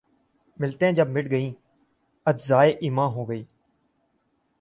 [0.59, 1.51] ملتیں جب مٹ گئیں‘
[2.25, 3.43] اجزائے ایماں ہو گئیں